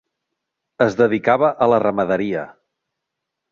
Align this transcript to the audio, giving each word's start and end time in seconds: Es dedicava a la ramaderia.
Es 0.85 0.97
dedicava 1.01 1.51
a 1.67 1.69
la 1.73 1.81
ramaderia. 1.85 2.49